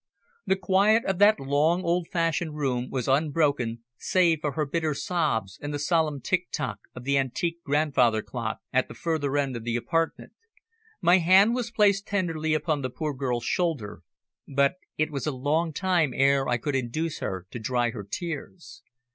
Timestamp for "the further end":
8.87-9.55